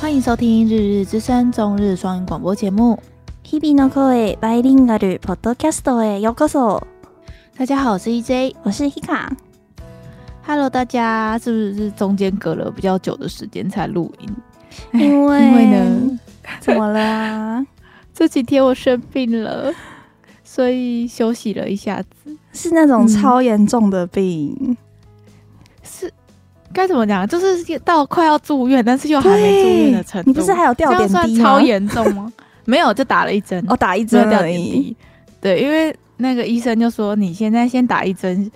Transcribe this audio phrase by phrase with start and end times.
[0.00, 2.98] 欢迎收听《日日之声》中日双语广播节目。
[3.44, 6.82] 日々の声バイリンガルポッドキャストへようこそ。
[7.58, 14.28] 大家好，我是 EJ，我是 Hika。Hello，大家是不是中间隔了比较久的时间才录音？
[14.92, 16.18] 因为 因为呢，
[16.60, 17.66] 怎么了啊？
[18.14, 19.72] 这几天我生病了，
[20.44, 22.36] 所以休息了一下子。
[22.52, 24.56] 是那种超严重的病？
[24.60, 24.76] 嗯、是
[26.73, 27.27] 该怎么讲？
[27.27, 30.29] 就是到快要住院，但是又还没住院的程度。
[30.29, 31.43] 你不是还有吊点滴吗？
[31.43, 32.31] 超严重吗？
[32.65, 33.63] 没有，就打了一针。
[33.67, 34.95] 哦，打一针吊点滴。
[35.39, 38.49] 对，因为那个医生就说，你现在先打一针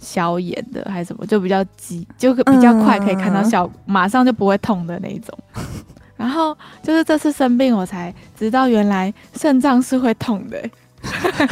[0.00, 5.36] 消炎的，还是什么，就比较急，就比较快可以看到效果，嗯、马上就不会痛的那一种。
[6.16, 10.62] 然后就是这次生病，我才知道原来肾脏是会痛的。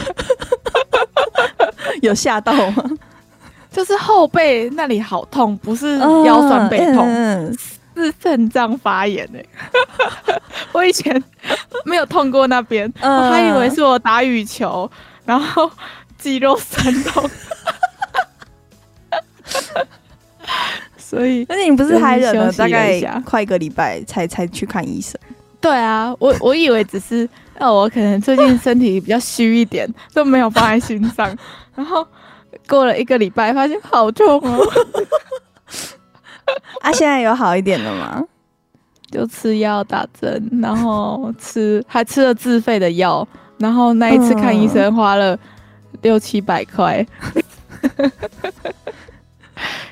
[2.02, 2.84] 有吓到吗？
[3.74, 7.58] 就是后背那里好痛，不是腰酸背痛，嗯嗯、
[7.96, 10.40] 是肾脏发炎哎、欸！
[10.72, 11.22] 我以前
[11.84, 14.88] 没有痛过那边，嗯、我还以为是我打羽球，
[15.24, 15.68] 然后
[16.16, 17.28] 肌肉酸痛。
[20.96, 25.20] 所以，而且你不是还忍了大概快一个礼拜才才去看医生？
[25.60, 31.36] 对啊，我我以为只是，那我可能最近身体比较虚一点，都没有放在心上。
[31.74, 32.06] 然后
[32.68, 34.66] 过了一个礼拜，发现好痛哦。
[36.80, 38.22] 啊，现在有好一点了吗？
[39.10, 43.26] 就吃药打针，然后吃还吃了自费的药，
[43.58, 45.38] 然后那一次看医生花了
[46.02, 47.06] 六七百块。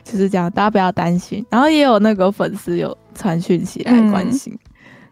[0.04, 1.44] 就是这样，大家不要担心。
[1.48, 4.58] 然后也有那个粉丝有传讯息来关心，嗯、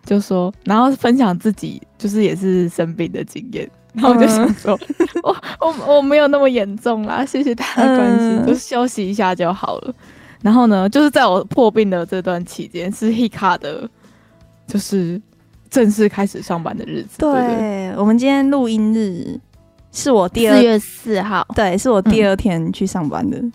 [0.04, 3.70] 就说，然后分享自己就是也是生病的经验。
[3.92, 9.94] 然后我就想说，嗯、我我我没有那么严重啦，谢谢大家关心，嗯、就休息一下就好了。
[10.42, 13.88] 然后呢，就是在我破病的这段期间，是 Hika 的，
[14.66, 15.20] 就是
[15.68, 17.18] 正式开始上班的日子。
[17.18, 19.38] 对，对对，我们今天录音日
[19.92, 23.38] 是我第二四月四号，对，是我第二天去上班的。
[23.38, 23.52] 嗯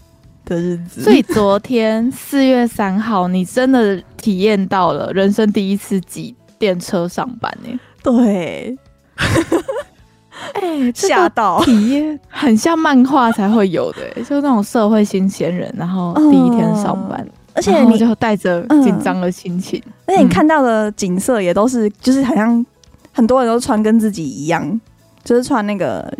[0.47, 7.79] 的日子，所以 昨天四月三号，你真的体验到了人生第一次挤电车上班呢、欸？
[8.03, 8.77] 对，
[10.81, 11.61] 哎，吓到。
[11.63, 22.65] 体验很像漫画才会有的、欸， 就那种社会新鲜人，然后第一天上班，嗯、而且你就带着紧张的心情，而且你看到的景色也都是，就是好像
[23.11, 24.81] 很多人都穿跟自己一样，
[25.23, 26.11] 就是穿那个。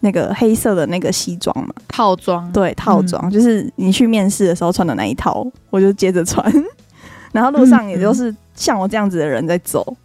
[0.00, 6.52] 那个黑色的那个西装嘛，套装，对，套装、嗯、就是你去面试的时候穿的那一套，我就接着穿。
[7.32, 9.96] 然后路上也就是像我这样子的人在走，嗯、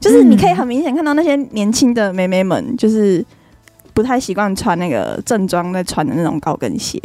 [0.00, 3.24] 就是你可以很明显看到那些年轻的妹妹们，就是
[3.92, 7.00] 不太习惯穿那个正装在穿的那种高跟鞋。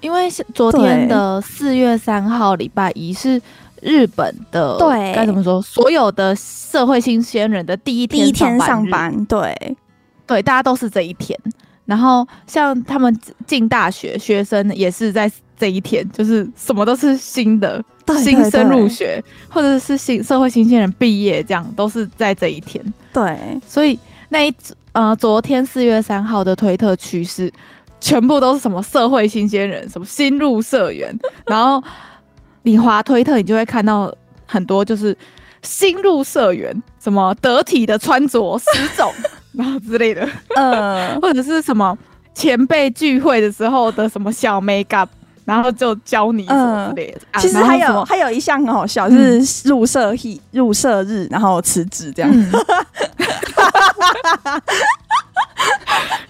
[0.00, 3.40] 因为昨天的四月三号礼拜一是
[3.82, 5.60] 日本的，对，该怎么说？
[5.60, 9.76] 所有的社会新鲜人的第一天，第一天上班，对。
[10.26, 11.38] 对，大家都是这一天。
[11.84, 13.14] 然后像他们
[13.46, 22.84] 进大学，学生也是在这一天，就是什么都是新的，对对对，新生入学，或者是新社会新鲜人毕业，这样都是在这一天。
[23.12, 23.98] 对，所以
[24.28, 24.54] 那一
[24.92, 27.52] 呃，昨天四月三号的推特趋势，
[28.00, 31.16] 全部都是什么社会新鲜人，什么新入社员。
[31.46, 31.82] 然后
[32.62, 34.14] 你滑推特，你就会看到
[34.46, 35.16] 很多就是
[35.62, 39.12] 新入社员，什么得体的穿着十种。
[39.52, 41.96] 然后之类的，呃， 或者是什么
[42.34, 45.08] 前辈聚会的时候的什么小 make up，
[45.44, 47.20] 然后就教你什么之类的。
[47.40, 52.30] 其实还有还有一项很好笑，就是入社日入社日，然后辞职这样。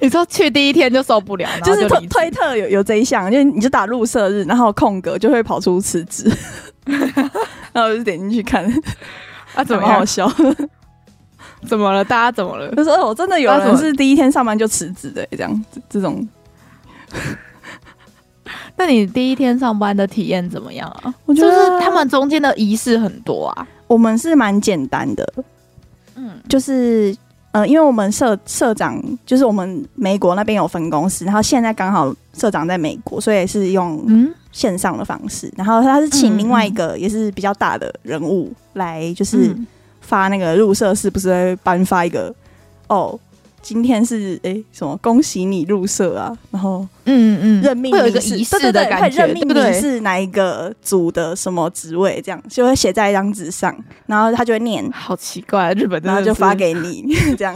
[0.00, 6.31] 你说去第一天就受不了，就是推推特有有这一项，就你就打入社日，然后空格就会跑出辞职，
[7.72, 8.64] 然后我就点进去看，
[9.54, 10.31] 啊，怎么好笑？
[11.66, 12.04] 怎么了？
[12.04, 12.70] 大家怎么了？
[12.75, 16.26] 就说我真的有人是第一天上班就辞职的，这样子这种。
[18.76, 21.15] 那你第一天上班的体验怎么样啊？
[21.26, 23.67] 我觉得就是他们中间的仪式很多啊。
[23.87, 25.32] 我们是蛮简单的，
[26.17, 27.17] 嗯，就是
[27.53, 35.53] 呃，因为我们社社长就是我们美国那边有分公司，然后现在刚好社长在美国，所以是用线上的方式。
[35.56, 39.49] 然后他是请另外一个也是比较大的人物来，就是。
[39.49, 39.67] 嗯
[40.06, 42.31] 发那个入社是不是会颁发一个
[42.88, 43.19] 哦，
[43.64, 47.62] 今天是哎、欸、什么恭喜你入社啊，然后嗯嗯。
[47.62, 53.75] 任命有一个仪式对对对，会任命你是哪一个组的什么职位，这样就会写在一张纸上，
[54.05, 57.06] 然后他就会念，好奇怪，日本然后就发给你
[57.38, 57.55] 这样，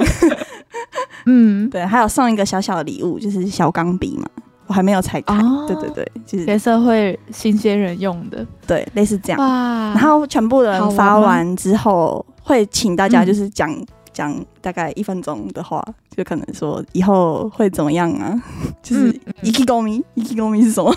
[1.26, 1.68] 嗯。
[1.68, 4.24] 对，还有送一个小小的礼物，就是小钢笔嘛，
[4.66, 5.34] 我还没有拆开。
[5.34, 9.38] 哦、对对对，就是给社会新鲜人用的，对，类似这样。
[9.38, 9.92] 哇。
[9.92, 13.70] 然后全部的人发完之后，会请大家就是讲
[14.18, 15.80] 讲大概一分钟的话，
[16.16, 18.42] 就可能说以后会怎么样啊？
[18.82, 19.08] 就是
[19.42, 20.92] 意気込み，意気込み是什么？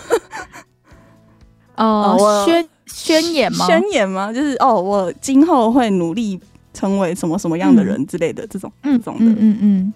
[1.76, 3.68] 哦， 我宣宣言吗？
[3.68, 4.34] 宣言吗？
[4.34, 6.40] 就是哦，我今后会努力
[6.74, 9.94] 成为什么什么样的人之类的这种，嗯，这种的，嗯嗯，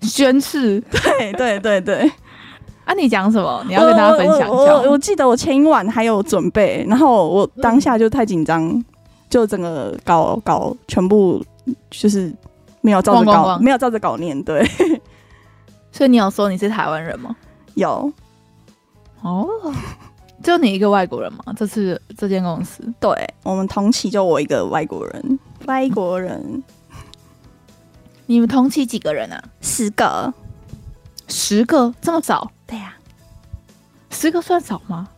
[0.00, 2.10] 宣誓，对对对对。
[2.86, 3.62] 啊，你讲什么？
[3.68, 4.74] 你要跟大家分享一下。
[4.90, 8.82] 我记得我前一晚还有准备，然后我当下就太紧张，
[9.28, 11.44] 就整个搞搞全部
[11.90, 12.34] 就是
[12.80, 14.42] 没有照着稿，没有照着稿念。
[14.44, 14.64] 对，
[15.92, 17.34] 所以你有说你是台湾人吗？
[17.74, 18.12] 有。
[19.22, 19.48] 哦。
[20.40, 21.40] 就你一个外国人吗？
[21.56, 23.10] 这次这间公司，对，
[23.42, 26.62] 我们同期就我一个外国人，外国人。
[28.26, 29.42] 你们同期几个人啊？
[29.60, 30.32] 十个，
[31.26, 32.48] 十个这么少？
[32.68, 32.96] 对呀、啊，
[34.10, 35.08] 十个算少吗？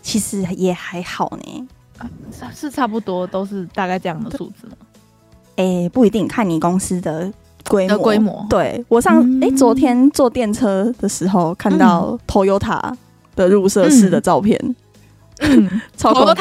[0.00, 1.68] 其实也还好呢，
[1.98, 2.08] 啊、
[2.54, 4.76] 是差不多，都是大概这样的数字吗？
[5.56, 7.32] 哎、欸，不一定，看你公司的
[7.68, 7.98] 规模。
[7.98, 9.40] 规模，对我上哎、嗯。
[9.42, 12.94] 欸，昨天坐电车的时候看到 Toyota。
[13.36, 14.56] 的入社式的照片，
[15.40, 16.34] 嗯，超恐怖，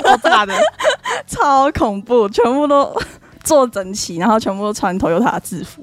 [0.00, 0.54] 超大的，
[1.26, 2.88] 超恐怖，全部都
[3.42, 5.82] 坐整齐，然后全部都穿 Toyota 制服，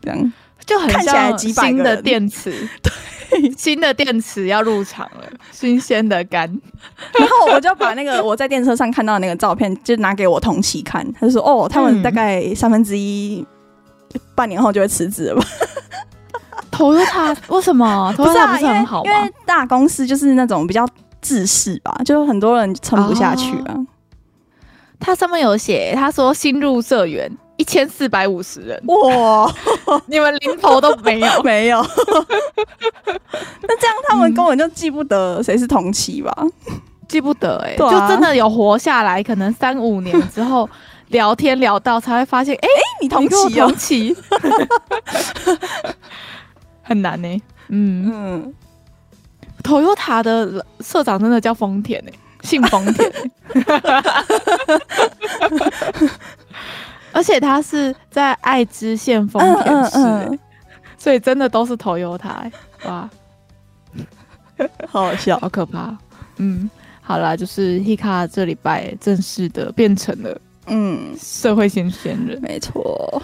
[0.00, 0.32] 这样。
[0.66, 2.50] 就很像新的电池，
[2.82, 2.92] 对，
[3.56, 6.48] 新的电池要入场了，新鲜的肝，
[7.18, 13.44] 然后我就把那个我在电车上看到的那个照片，就拿给我同期看，他就说：“哦，他们大概三分之一
[14.34, 15.44] 半年后就会辞职了吧。
[16.70, 18.12] ”投入他为什么？
[18.16, 19.10] 投入他不是很好吗？
[19.10, 20.86] 因为大公司就是那种比较
[21.20, 23.76] 自私吧，就很多人撑不下去啊。
[24.98, 29.52] 他上面有写，他说新入社员一千四百五十人，哇，
[30.06, 31.80] 你们零头都没有， 没有。
[33.62, 36.34] 那这样他们根本就记不得谁是同期吧？
[37.08, 40.68] 记不得哎，就真的有活下来，可能三五年之后
[41.08, 42.68] 聊天聊到才会发现，哎，
[43.02, 44.16] 你同期同期。
[46.82, 48.10] 很难呢、欸，嗯。
[48.12, 48.54] 嗯
[49.62, 53.30] ，Toyota 的社长真的叫丰田呢、欸，姓丰田、欸，
[57.12, 60.38] 而且他是在爱知县丰田市、欸，嗯嗯嗯、
[60.96, 62.52] 所以真的都是 Toyota，、欸、
[62.86, 63.08] 哇，
[64.88, 65.96] 好好笑，好可怕，
[66.38, 66.68] 嗯，
[67.00, 73.22] 好啦，就是 Hikka 这礼拜正式的变成了嗯社会新鲜人，没错。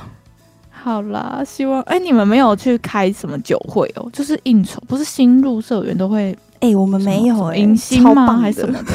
[0.70, 4.08] 好啦，希望哎、欸，你们没有去开什么酒会哦？
[4.12, 8.38] 就是应酬，不是新入社员都会哎、欸，我们没有迎新吗？
[8.38, 8.92] 还是什么的？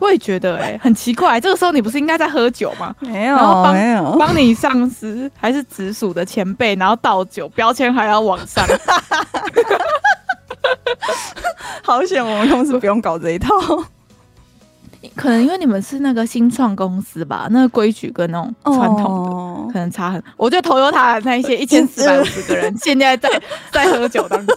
[0.00, 2.92] 我也觉得哎、欸，很奇怪，这个时候你不是应该在喝酒吗？
[3.00, 8.66] 没有，然后帮没有帮你上司还是直属的前辈，然后倒酒，标签还要往上，
[11.84, 13.50] 好险，我们公司不用搞这一套。
[15.16, 19.72] 可能因为你们是那个新创公司吧，那个规矩跟那种传统的、oh.
[19.72, 20.22] 可能差很。
[20.36, 23.30] 我觉得 Toyota 那一些 一千四百五十个人现在在
[23.72, 24.56] 在喝酒当中。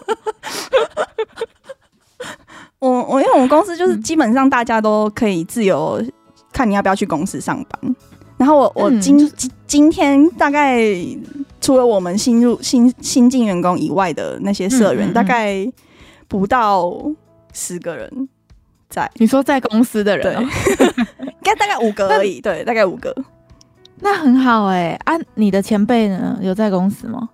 [2.90, 6.04] 我我因为我们公司就是基本上大家都可以自由
[6.52, 7.96] 看你要不要去公司上班。
[8.36, 10.84] 然后我我今、嗯、今今天大概
[11.62, 15.72] 除了我们新入新新进员工以外的那些社员，嗯嗯嗯大概
[16.28, 16.92] 不到
[17.54, 18.30] 十个人。
[18.90, 20.44] 在你说在公司的人、喔，
[20.78, 20.88] 对，
[21.25, 22.42] 应该大概五个而已。
[22.42, 23.16] 对，大概五个，
[24.02, 25.00] 那很好哎、欸。
[25.06, 26.38] 啊，你的前辈呢？
[26.42, 27.30] 有在公司吗？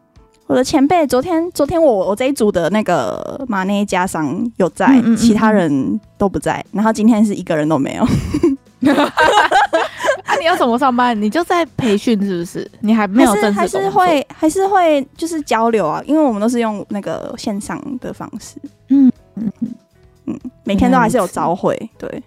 [0.50, 6.66] 我的前辈昨天，昨天我我这一组的那个马内加商有在，嗯嗯嗯其他人都不在。
[6.72, 8.04] 然后今天是一个人都没有。
[10.26, 11.20] 啊，你要怎么上班？
[11.22, 12.70] 你就在培训是不是？
[12.80, 16.02] 你还没有正式还是会还是会就是交流啊？
[16.08, 18.56] 因为我们都是用那个线上的方式。
[18.88, 19.70] 嗯嗯嗯。
[20.26, 22.24] 嗯，每天都还是有招会，对。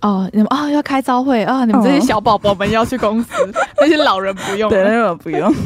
[0.00, 3.28] 哦，你们啊、哦、要开招会啊、哦，你们这些小宝宝们要去公司，
[3.78, 5.52] 那些老人不用，对，那种不用。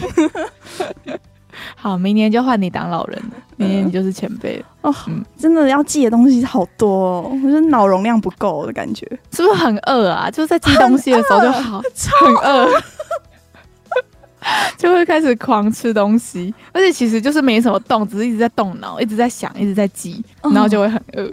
[1.76, 4.67] 好，明年就换你当老人了， 明年你就是前辈了。
[4.83, 10.31] 哦，嗯、真的要记的东西好多，哦，我觉得脑容量不够的感觉，是不是很饿啊？
[10.31, 11.83] 就是在记东西的时候就好，
[12.25, 12.69] 很饿。
[14.79, 21.31] 就会开始狂吃东西，而且其实就是没什么动，只是一直在动脑，一直在想，一直在记，然后就会很饿。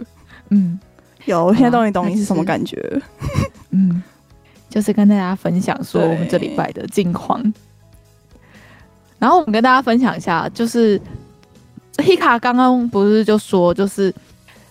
[0.50, 0.78] 嗯，
[1.24, 3.00] 有，我现在终于懂你是什么感觉。
[3.70, 4.02] 嗯，
[4.68, 7.42] 就是跟大家分享说我们这礼拜的近况。
[9.18, 11.00] 对然后我们跟大家分享一下，就是
[11.96, 14.14] Hikka 刚刚不是就说，就是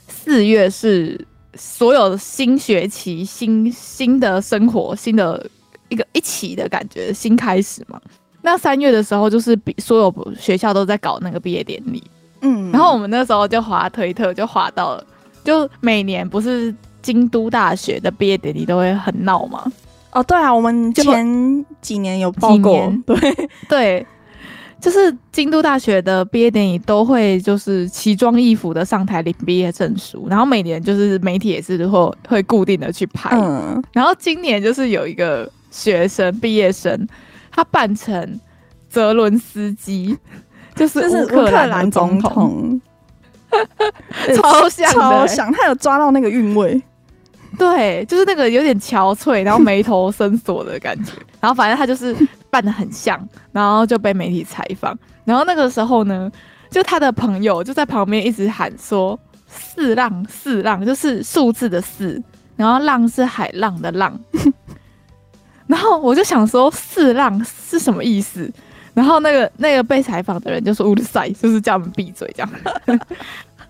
[0.07, 1.19] 四月是
[1.55, 5.45] 所有新学期、新新的生活、新的
[5.89, 7.99] 一个一起的感觉，新开始嘛。
[8.41, 12.01] 那三月的时候，就是比所有学校都在搞那个毕业典礼，
[12.41, 15.05] 嗯，然后我们那时候就滑推特，就滑到了，
[15.43, 19.69] 就每年不是京都大学的毕业典礼都会很闹吗？
[20.11, 23.49] 哦，对啊，我们前几年有报过，对。
[23.67, 24.07] 对，
[24.79, 37.07] 就是京都大学的毕业典礼都会就是奇装异服的上台领毕业证书，然后每年就是媒体也是会会固定的去拍，嗯，然后今年就是有一个学生毕业生，
[37.51, 38.39] 他扮成
[38.87, 40.15] 泽伦斯基，
[40.75, 42.79] 就是乌克兰总统，
[44.35, 46.81] 超像超像，他有抓到那个韵味。
[47.57, 52.15] 对，就是那个有点憔悴，然后眉头深锁的感觉， 然后反正他就是
[52.49, 53.17] 扮的很像，
[53.51, 56.31] 然后就被媒体采访，然后那个时候呢，
[56.69, 62.21] 就他的朋友就在旁边一直喊说“四浪四浪”，就是数字的四，
[62.55, 64.19] 然后浪是海浪的浪，
[65.67, 68.51] 然后我就想说“四浪”是什么意思，
[68.93, 72.99] 然后那个那个被采访的人就说“乌的塞”，就是叫我们闭嘴这样。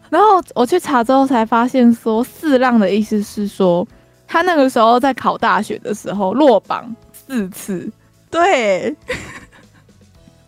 [0.10, 3.88] 然后我去查之后才发现，说四浪的意思是说，
[4.28, 7.92] 他那个时候在考大学的时候落榜四次，
[8.30, 8.96] 对，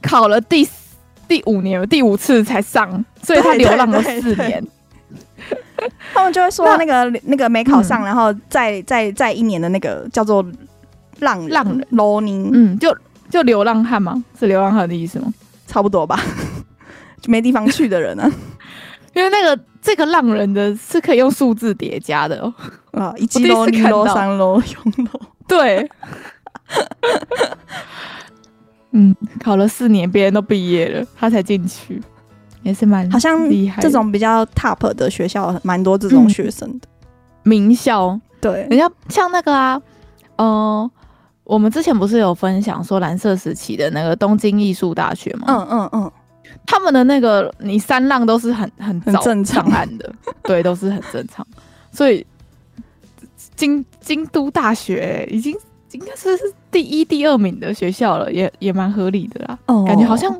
[0.01, 0.67] 考了第
[1.27, 4.65] 第五年第五次才上，所以他流浪了四年。
[6.13, 10.45] 他们就会说那个那，那个没考上，嗯、然后再再再一年的那个叫做
[11.19, 12.95] 浪浪人罗宁，嗯，就
[13.29, 14.21] 就流浪汉吗？
[14.37, 15.33] 是流浪汉的意思吗？
[15.67, 16.19] 差不多吧，
[17.21, 18.31] 就 没地方去的人呢、啊。
[19.13, 22.53] 因为那个这个浪人的是可以用数字叠加的哦，
[22.91, 25.89] 啊， 一级楼、二楼、三楼、用楼，对，
[28.91, 32.01] 嗯，考了四年，别人都毕业了，他才进去，
[32.63, 33.81] 也是蛮好像厉害。
[33.81, 39.81] 这种比较 top 的学校，蛮多这种学生的、嗯、名校，对，人家像那个啊，
[40.35, 40.91] 呃，
[41.43, 45.45] 我们之前不是有分享说蓝色时期的那个东京艺术大学吗？
[45.47, 46.11] 嗯嗯嗯。
[46.65, 50.13] 他们的那个你三浪都是很很很正常案的，
[50.43, 51.45] 对，都是很正常。
[51.91, 52.25] 所以
[53.55, 55.55] 京京都大学已经
[55.91, 56.29] 应该是
[56.71, 59.57] 第一、第二名的学校了，也也蛮合理的啦。
[59.65, 60.35] 哦，感觉好像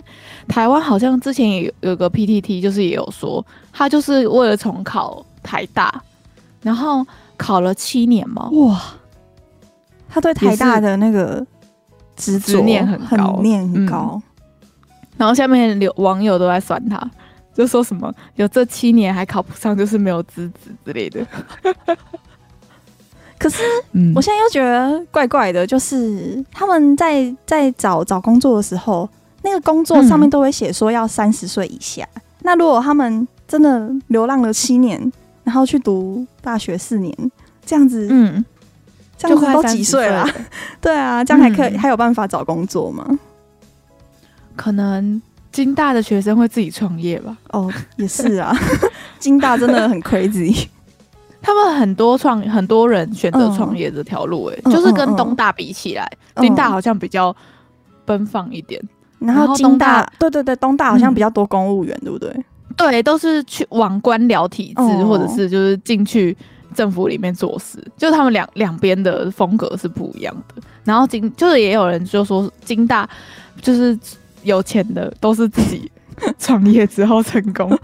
[0.48, 6.02] 台湾好像之前也有有个 PTT，就是也有说他就是为了重考台大，
[6.62, 8.48] 然后考了七年嘛。
[8.52, 8.80] 哇，
[10.08, 11.44] 他对台大的那个
[12.16, 14.22] 执念很高，念很高。
[15.20, 17.12] 然后下面有网友都在酸他，
[17.54, 21.28] 就说什么有这七年还考不上，就是没有资质之类的。
[23.38, 23.62] 可是，
[23.92, 29.10] 嗯，我现在又觉得怪怪的，就是他们在在找找工作的时候，
[29.44, 32.08] 那个工作上面都会写说要三十岁以下。
[32.16, 32.22] 嗯。
[32.44, 35.12] 那如果他们真的流浪了七年，
[35.44, 37.14] 然后去读大学四年，
[37.66, 38.44] 这样子，嗯，
[39.18, 40.26] 这样子都几岁了？
[40.80, 43.06] 对啊，这样还可以，嗯，还有办法找工作吗？
[44.60, 45.22] 可能
[45.54, 47.38] 金大的学生会自己创业吧？
[47.52, 48.54] 哦，也是啊，
[49.18, 50.68] 金大真的很 crazy，
[51.42, 57.34] 他们很多创很多人选择创业这条路，欸，哎、嗯，就是跟东大比起来，嗯、京大好像比较
[58.04, 58.82] 奔放一点。
[59.22, 62.46] 嗯、然后金大，对对对，东大好像比较多公务员，嗯、对不对？
[62.76, 66.36] 对，都是去往官僚体制，嗯、或者是就是进去
[66.76, 70.62] 政府里面做事，就他们两两边的风格是不一样的。
[70.84, 73.10] 然后金就是也有人就说金大
[73.62, 73.98] 就是。
[74.50, 75.90] 有钱的都是自己
[76.38, 77.78] 创业之后成功。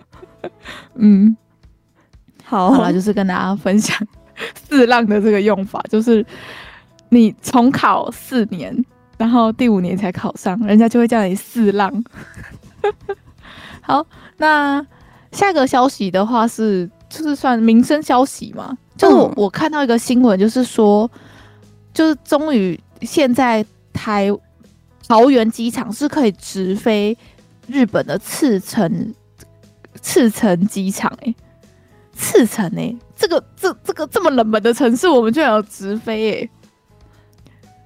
[0.96, 1.36] 嗯，
[2.42, 3.96] 好，好了，就是跟大家分享
[4.54, 6.24] 四浪的这个用法，就是
[7.10, 8.74] 你重考四年，
[9.18, 12.02] 然后第五年才考上，人家就会叫你四浪。
[13.82, 14.04] 好，
[14.38, 14.84] 那
[15.32, 18.76] 下个消息的话是，就是算民生消息嘛？
[18.96, 21.10] 就是我，我看到一个新闻，就是说，
[21.92, 24.30] 就是终于现在台。
[25.10, 27.18] 桃园机场是可以直飞
[27.66, 29.12] 日本的赤城
[30.00, 31.34] 赤城机场哎，
[32.16, 36.50] 赤城哎、欸，这个这这个这么冷门的城市，我们居然有直飞哎、欸，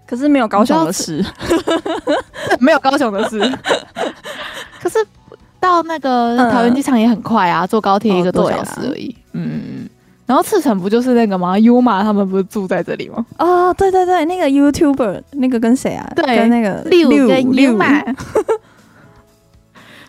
[0.07, 1.25] 可是没有高雄的事，
[2.61, 3.40] 没有高雄的事，
[4.78, 4.99] 可是
[5.59, 9.88] 到那个桃园机场也很快啊，坐高铁一个多小时而已，嗯。
[10.26, 13.25] 然后赤城不就是那个吗？Yuma 他们不是住在这里吗？
[13.38, 16.11] 哦，对对对，那个 YouTuber 那个跟谁啊？
[16.16, 18.02] 对，跟那个六跟 Yuma。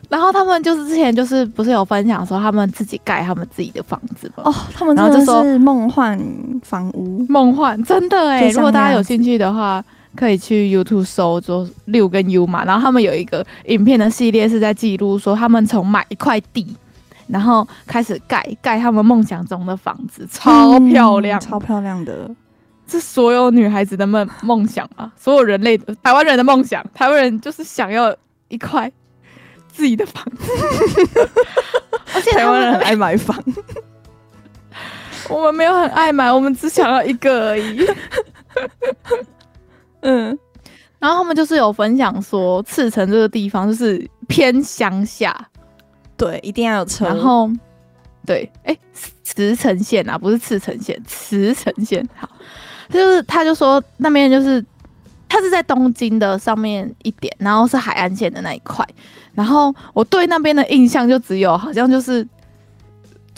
[0.08, 4.44] 然后他们就是之前就是不是有分享说他们自己盖他们自己的房子吗？
[4.46, 6.18] 哦，他们真的是梦幻
[6.62, 8.50] 房屋，梦幻真的哎！
[8.52, 9.84] 如果大家有兴趣的话，
[10.16, 12.66] 可以去 YouTube 搜说六跟 Yuma。
[12.66, 16.74] 然后他们有一个影片的系列是在记录说他们从买一块地。
[17.28, 22.30] 然后开始盖盖他们梦想中的房子，超漂亮，嗯、超漂亮的，
[22.88, 25.12] 是所有女孩子的梦梦想啊！
[25.18, 28.16] 所有人类的台湾人的梦想，台湾人就是想要
[28.48, 28.92] 一块
[29.68, 30.52] 自己的房子，
[32.14, 33.38] 而且台湾人很爱买房。
[35.28, 37.84] 我们没有很爱买，我们只想要一个而已。
[40.02, 40.38] 嗯，
[41.00, 45.36] 然后他们就是有分享说，赤城这个地方就是偏乡下，
[46.18, 47.06] 对，一定要有车。
[47.06, 47.50] 然后，
[48.26, 48.80] 对，哎、欸，
[49.24, 52.08] 茨城县啊，不是赤城县，茨城县。
[52.16, 52.30] 好，
[52.90, 54.64] 就是他就说那边就是，
[55.28, 58.86] 他是在东京的上面一点，然后是海岸线的那一块。
[59.34, 62.28] 然后我对那边的印象就只有，好像就是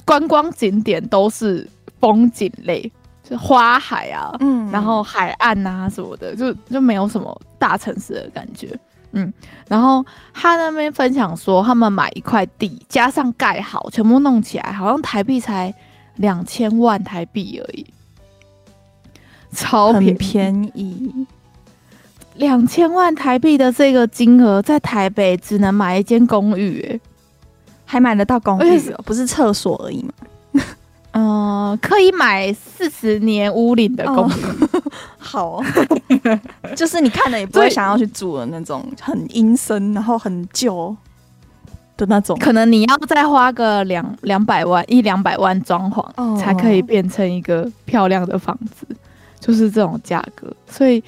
[0.06, 1.68] 观光景点都是。
[2.00, 2.92] 风景类，
[3.24, 8.70] 就花海啊，嗯，然后海岸啊什么的，就就没有什么大城市的感觉，
[9.12, 9.34] 嗯。
[9.68, 15.74] 然后他那边分享说，他们买一块地，加上盖好，全部弄起来，好像台币才
[16.16, 17.86] 两千万台币而已，
[19.52, 21.28] 超便宜，便宜。
[22.36, 27.02] 两千万台币的这个金额，在台北只能买一间公寓，欸，
[27.84, 30.14] 还买得到公寓，喔，不是厕所而已吗？
[31.18, 34.84] 嗯、呃，可以买四十年屋龄的公寓，哦、
[35.18, 35.64] 好，
[36.78, 40.96] 就是你看了也不会想要去住的那种，很阴森，然后很旧
[41.98, 42.38] 的那种。
[42.38, 48.86] 可能你要再花个两两百万，一两百万装潢，哦，才可以变成一个漂亮的房子，
[49.40, 50.48] 就是这种价格。
[50.70, 51.04] 所以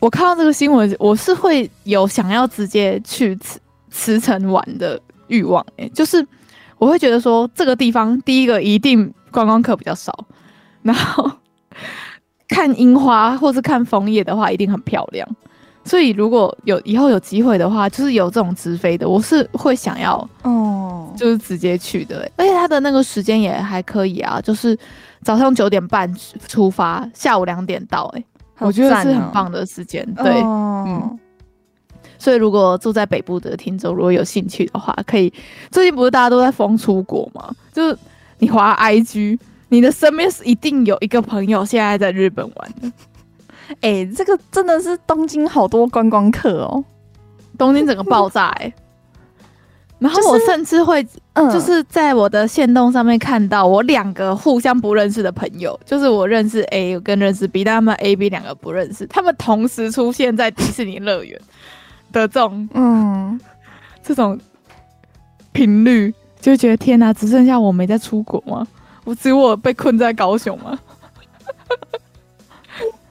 [0.00, 3.58] 我看到这个新闻，我是会有想要直接去茨
[3.90, 6.22] 茨城玩的欲望，哎，就是
[6.76, 9.10] 我会觉得说这个地方第一个一定。
[9.30, 10.26] 观光客比较少，
[10.82, 11.30] 然后
[12.48, 15.26] 看樱花或是看枫叶的话，一定很漂亮。
[15.82, 22.30] 所以如果有以后有机会的话，就是有这种直飞的，我是会想要哦，就是直接去的。
[22.36, 24.78] 而且它的那个时间也还可以啊，就是
[25.22, 26.14] 早上九点半
[26.46, 28.12] 出发，下午两点到。
[28.14, 28.24] 哎，
[28.58, 30.06] 我觉得是很棒的时间。
[30.16, 31.18] 对，嗯。
[32.18, 35.32] 所以如果住在北部的听众如果有兴趣的话，可以。
[35.70, 37.50] 最近不是大家都在疯出国吗？
[37.72, 37.98] 就是。
[38.40, 42.90] 你滑 IG，你的身边是一定有一个朋友现在在日本玩的。
[43.82, 46.84] 哎、欸，这个真的是东京好多观光客哦，
[47.56, 48.74] 东京整个爆炸哎、欸。
[50.00, 61.38] 然后我甚至会，就是在我的线动上面看到我两个互相不认识的朋友，就是我认识 A 跟认识 B，但他们 A、B 两个不认识，他们同时出现在迪士尼乐园
[62.12, 63.38] 的这种，嗯，
[64.02, 64.40] 这种
[65.52, 66.14] 频率。
[66.40, 68.66] 就觉得天哪，只剩下我没在出国吗？
[69.04, 70.78] 我只有我被困在高雄吗？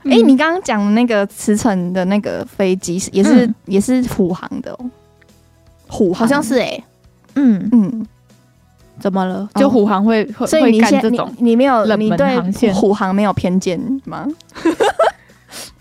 [0.05, 4.89] 哎、欸，你刚刚讲那个驰骋的那个飞机是也是、嗯、也是虎航的哦，
[5.87, 6.83] 虎好像是哎、欸，
[7.35, 8.07] 嗯嗯，
[8.99, 9.47] 怎么了？
[9.55, 14.25] 就虎航会、哦、会所以你现在你，你没有你对，虎航没有偏见吗？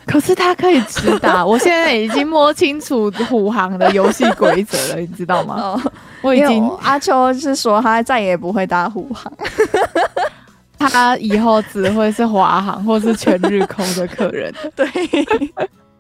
[0.09, 5.55] 可是他可以直达，我现在已经摸清楚虎航的游戏规则了，你知道吗？
[5.59, 9.33] 哦我已经阿秋是说他再也不会搭虎航，
[10.77, 14.53] 他以后只会是华航或是全日空的客人。
[14.75, 14.89] 对，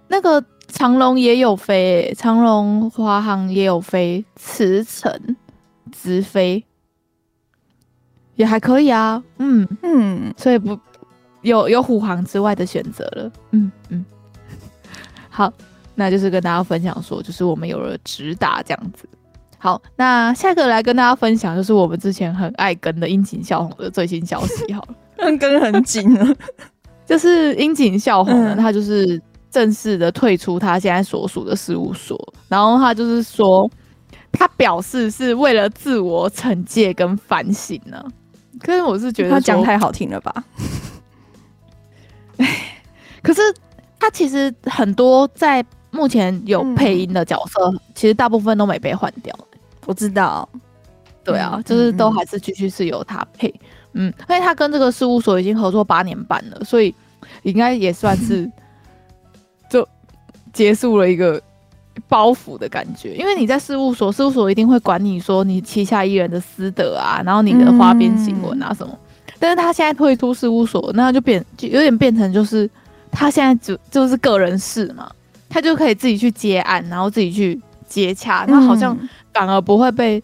[0.08, 5.14] 那个长龙也有飞、欸，长龙华航也有飞，驰骋
[5.92, 6.64] 直飞
[8.34, 9.22] 也还可以啊。
[9.38, 10.76] 嗯嗯，所以不
[11.48, 13.30] 有有虎航之外的选择了。
[13.50, 14.04] 嗯嗯，
[15.28, 15.52] 好，
[15.94, 19.08] 那就是跟大家分享说，就是我们有了直达这样子。
[19.58, 24.72] 好，那下一个来跟大家分享，就是我们之前很爱跟的樱井孝宏的最新消息。
[24.72, 24.94] 好了，
[25.37, 26.32] 跟很紧了，
[27.04, 32.16] 就是樱井孝宏呢，他就是正式的退出他现在所属的事务所，
[32.48, 33.68] 然后他就是说，
[34.30, 38.00] 他表示是为了自我惩戒跟反省呢。
[38.61, 40.32] 可是我是觉得他讲太好听了吧？
[43.28, 43.42] 可是
[43.98, 49.38] 他其实很多在目前有配音的角色，嗯、其实大部分都没被换掉。
[49.84, 50.48] 我知道，
[51.22, 53.52] 对啊，就是都还是继续是由他配，
[53.92, 56.94] 嗯，因为他跟这个事务所已经合作八年半了，所以
[57.42, 58.50] 应该也算是
[59.68, 59.86] 就
[60.54, 61.38] 结束了一个
[62.08, 63.14] 包袱的感觉。
[63.14, 68.98] 因为你在事务所，事务所一定会管你说你旗下艺人的私德啊，然后你的花边新闻啊什么。
[69.38, 72.68] 但是他现在退出事务所，那就变就有点变成就是
[73.18, 75.11] 他现在就就是个人事嘛，
[75.48, 78.96] 他就可以自己去接案，然后自己去接洽，他好像。
[79.35, 80.20] 反而不会被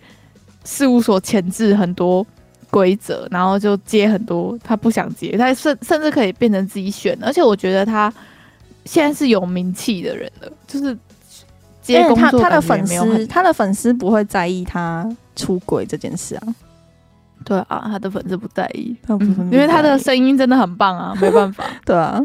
[0.65, 2.27] 事务所牵制很多
[2.69, 7.17] 规则，然后就接很多他不想接，他甚甚至可以变成自己选。
[7.23, 8.13] 而且我觉得他
[8.85, 10.99] 现在是有名气的人了，就是
[11.81, 16.43] 接工作他，他的粉丝，他的粉丝不会在意他出轨这件事啊。
[17.45, 19.21] 对啊，他的粉丝不在意，嗯，
[19.53, 21.63] 因为他的声音真的很棒啊，没办法。
[21.87, 22.21] 对啊，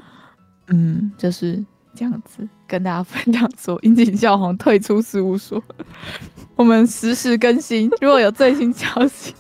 [0.70, 1.64] 嗯，就是
[1.96, 5.62] 这样子跟大家分享说，樱井孝宏退出事务所，
[6.56, 9.34] 我们实时更新，如果有最新消息，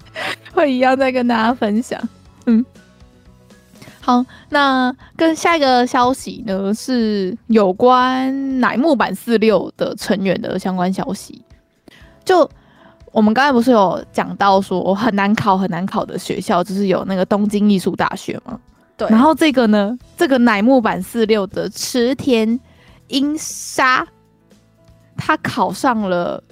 [0.52, 2.00] 会一样再跟大家分享。
[2.46, 2.64] 嗯，
[4.00, 11.42] 好，那跟下一个消息呢是有关乃木坂四六的成员的相关消息。
[12.24, 12.48] 就
[13.12, 18.60] 我们刚才不是有讲到说很难考很难考的学校，就是有那个东京艺术大学吗？
[18.96, 19.08] 对。
[19.08, 22.58] 然后这个呢，这个乃木坂四六的池田
[23.08, 24.06] 英沙，
[25.16, 26.42] 他考上了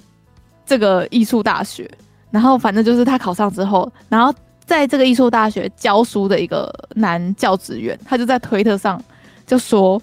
[0.65, 1.89] 这个艺术大学。
[2.31, 4.33] 然后反正就是他考上之后，然后。
[4.65, 8.99] 在这个艺术大学教书的一个男教职员，他就在推特上
[9.45, 10.01] 就说：“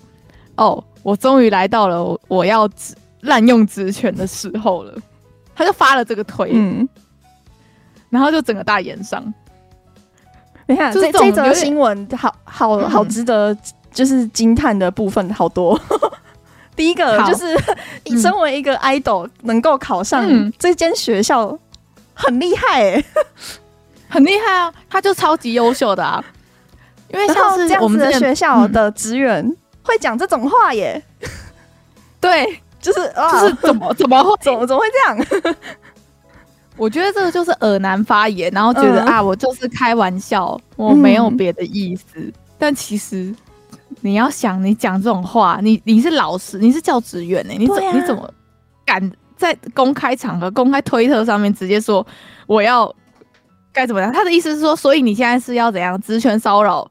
[0.57, 2.69] 哦，我终于来到了我要
[3.23, 4.95] 滥用职权的时候了。”
[5.57, 6.87] 他就发了这个推，嗯，
[8.11, 9.33] 然后就整个大炎上。
[10.71, 13.57] 你看，这这则新闻好好好值得
[13.93, 15.79] 就是惊叹的部分好多。
[16.77, 17.59] 第一个就是
[18.05, 20.25] 你 身为一个 idol 能够考上
[20.59, 21.59] 这间学校，
[22.15, 23.05] 很厉害哎。
[24.09, 26.25] 很厉害啊，他就超级优秀的啊，
[27.13, 29.45] 因为像是我们的学校的职员
[29.85, 31.01] 会讲这种话耶，
[32.21, 34.37] 对，就是就是怎么怎么会？
[34.41, 35.57] 怎么怎么会这样？
[36.81, 42.05] 我觉得这个就是耳难发言，然后觉得、嗯、啊，我就是开玩笑，我没有别的意思。
[42.17, 43.33] 嗯、但其实
[44.01, 48.33] 你要想，你讲这种话，你你是老师，你是教职员呢，你怎、啊、你怎么
[48.85, 52.05] 敢在公开场合、公开推特上面直接说
[52.47, 52.93] 我要？
[53.73, 54.13] 该怎么样？
[54.13, 56.91] 他的意思是说，所以你现在是要怎样职权骚扰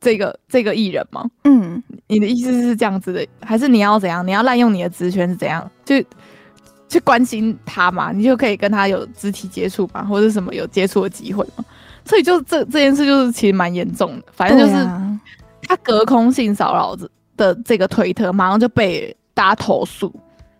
[0.00, 1.22] 这个这个艺人吗？
[1.44, 4.26] 嗯，你的意思是这样子的，还是你要怎样？
[4.26, 5.70] 你要滥用你的职权是怎样？
[5.84, 6.02] 就
[6.88, 11.64] 去关心他嘛，你就可以跟他有肢体接触嘛，或者什么有接触的机会嘛。
[12.04, 14.74] 所以就这这件事就是其实蛮严重的，反正就是
[15.62, 16.96] 他隔空性骚扰
[17.36, 20.14] 的这个推特马上就被大家投诉，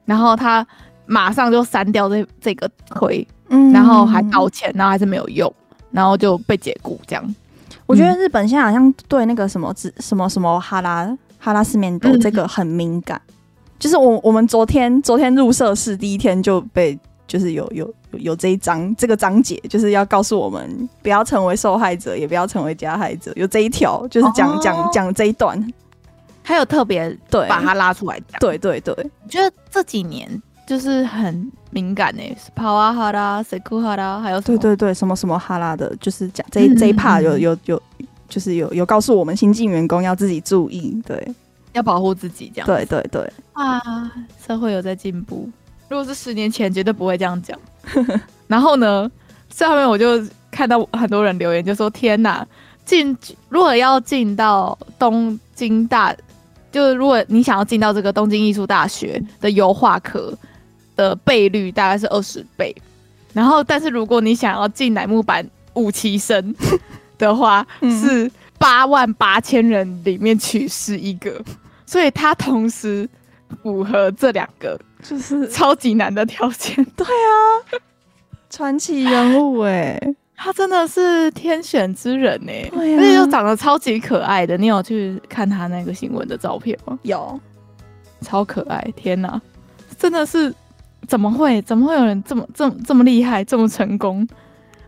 [0.04, 0.66] 然后他
[1.06, 3.26] 马上就删掉这这个推。
[3.48, 5.54] 嗯，然后还道歉，然后还是没有用，
[5.92, 7.34] 然后就被解雇这样。
[7.86, 13.34] 我觉得日本现在好像对那个什么什么什么哈拉哈拉斯面斗这个很敏感，嗯、
[13.78, 25.72] 就是我我们昨天昨天入社式第一天就被就是有有有这一章这个章节，就是要告诉我们不要成为受害者，也不要成为加害者，有这一条就是讲讲讲这一段，
[26.42, 31.50] 还有特别对把它拉出来讲，对对对，我觉得这几年就是很。
[31.70, 34.56] 敏感呢、欸，帕瓦哈拉、塞库哈拉，还有什么？
[34.56, 37.82] 对对对，什么什么哈拉的，就是讲这一这一 part 有有有，
[38.30, 41.28] 就是有有告诉我们新进员工要自己注意，对，
[41.76, 42.66] 要保护自己这样。
[42.66, 43.80] 对对对，啊，
[44.44, 45.48] 社会有在进步。
[45.88, 47.58] 如果是十年前，绝对不会这样讲。
[48.48, 49.10] 然后呢，
[49.48, 52.46] 下面我就看到很多人留言，就说：“天哪，
[52.84, 53.16] 进
[53.48, 56.14] 如果要进到东京大，
[56.72, 60.36] 就是如果你想要进到这个东京艺术大学的油画科。”
[60.96, 62.74] 的倍率大概是二十倍，
[63.34, 66.54] 然后但是如果你想要进乃木坂五期生
[67.18, 71.38] 的话，是八万八千人里面取十一个，
[71.87, 73.09] 所以他同时
[73.62, 76.85] 符合这两个就是超级难的条件。
[76.96, 77.81] 对啊，
[78.51, 79.99] 传奇人物哎，
[80.37, 84.59] 他真的是天选之人哎，而且又长得超级可爱的。
[84.59, 86.99] 你有去看他那个新闻的照片吗？
[87.03, 87.40] 有，
[88.20, 89.40] 超可爱，天哪，
[89.99, 90.55] 真的是。
[91.07, 91.62] 怎么会？
[91.62, 94.27] 怎么会有人这么、这么、这么厉害，这么成功？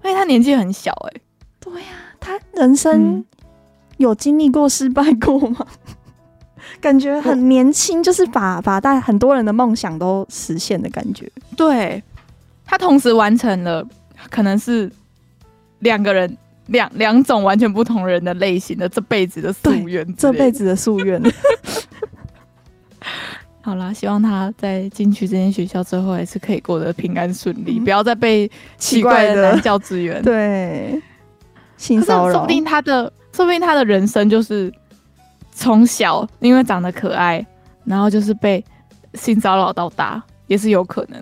[0.02, 1.20] 而且他年纪很小，哎。
[1.60, 3.24] 对呀，他人生
[3.98, 5.64] 有经历过失败过吗？
[6.80, 11.30] 感觉很年轻，就是把把大很多人的梦想都实现的感觉。
[11.56, 12.02] 对，
[12.64, 13.86] 他同时完成了，
[14.30, 14.90] 可能是
[15.80, 21.22] 两个人两两种完全不同人的类型的这辈子的夙愿，这辈子的夙愿。
[23.60, 30.98] 好啦，希望他在进去这间学校之后，还是可以过得平安顺利，嗯、不要再被奇怪的男教职员对
[31.76, 32.32] 性骚扰。
[32.32, 34.72] 说不定他的，说不定他的人生就是
[35.58, 37.44] 从小因为长得可爱，
[37.84, 38.64] 然后就是被
[39.14, 41.20] 性骚扰到大，也是有可能。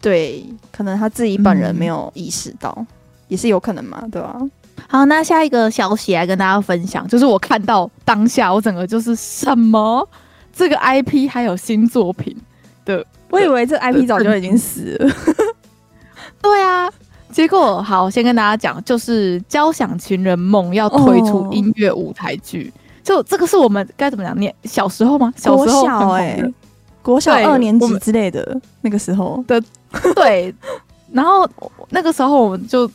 [0.00, 2.86] 对，可能他自己本人没有意识到，嗯、
[3.28, 4.36] 也是有可能嘛，对吧？
[4.88, 10.08] 好，那下一个消息来跟大家分享，就是我看到当下，我整个就是什么？
[10.52, 12.36] 这个 IP 还有新作品
[12.84, 15.14] 的，我以为这 IP 早就已经死了。
[16.42, 16.90] 对啊，
[17.30, 22.79] 结果好，先跟大家讲，就是《交响情人梦》要推出音乐舞台剧，哦、
[23.10, 24.38] 就这个是我们该怎么讲？
[24.38, 25.34] 念小时候吗？
[25.36, 26.54] 小时候哎、欸，
[27.02, 29.60] 国小二年级之类的那个时候的，
[30.14, 30.54] 对。
[31.10, 31.48] 然后
[31.88, 32.88] 那个时候我们就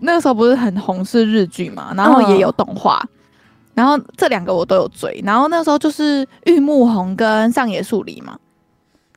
[0.00, 2.98] 那个时候不是很红是日剧嘛，然后也有动画。
[2.98, 3.08] 哦
[3.72, 8.36] 然后这两个我都有追，然后那时候就是玉木宏跟上野树里嘛，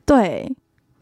[0.06, 0.50] 对，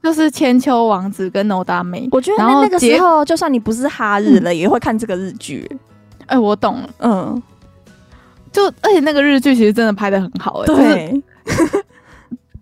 [0.03, 2.09] 就是千秋王子跟 No 大妹。
[2.11, 5.71] 我觉得那个时候，就算你不是哈日了，嗯、也会看这个日剧。
[6.27, 7.43] 哎、欸，我懂了，嗯，
[8.53, 11.23] 就而且那个日剧其实真的拍的很好、欸，对，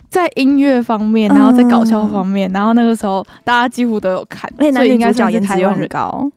[0.09, 6.31] 在音乐方面，然后在搞笑方面，嗯、然后那个时候大家几乎都有看，所以应该是颜值又很高，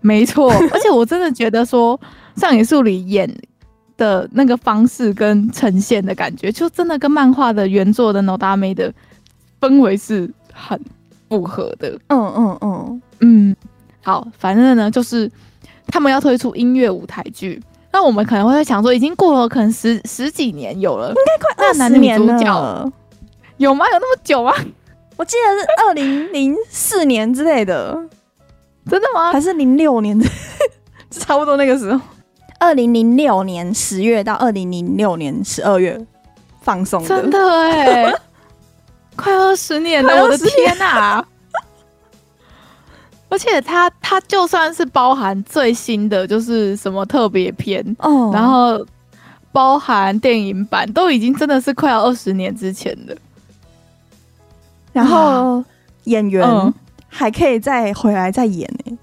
[0.00, 0.52] 没错。
[0.72, 2.00] 而且我真的觉得说
[2.36, 3.28] 上野树里演。
[3.98, 8.92] 的那个方式跟呈现的感觉，就真的跟漫画的原作的 Nodame 的
[9.60, 10.80] 氛围是很
[11.28, 11.90] 符合的。
[12.08, 13.56] 嗯嗯嗯嗯，
[14.02, 15.30] 好，反正呢，就是
[15.86, 17.62] 他们要推出音乐舞台剧，
[17.92, 22.90] 那我们可能会想说，已经过了可能十十几年有了，应该快二十年了，
[23.58, 23.84] 有吗？
[23.92, 24.52] 有那么久吗？
[25.16, 27.94] 我记得是二零零四年之类的，
[28.88, 29.30] 真的吗？
[29.30, 30.18] 还是零六年？
[31.10, 32.00] 差不多那个时候。
[32.58, 36.00] 二零零六年十月到二零零六年十二月
[36.62, 38.20] 放送的，真的哎、欸，
[39.16, 41.24] 快二十年了，我的天呐、啊！
[43.32, 48.86] 而且它它就算是包含最新的，就是什么特别篇哦，然后
[49.50, 53.16] 包含电影版，都已经真的是快要二十年之前的。
[54.92, 55.64] 然后
[56.04, 56.44] 演员
[57.08, 58.98] 还可以再回来再演呢、欸。